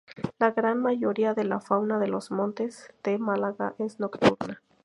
La 0.39 0.49
gran 0.49 0.81
mayoría 0.81 1.35
de 1.35 1.43
la 1.43 1.59
fauna 1.59 1.99
de 1.99 2.07
los 2.07 2.31
Montes 2.31 2.91
de 3.03 3.19
Málaga 3.19 3.75
es 3.77 3.99
nocturna. 3.99 4.63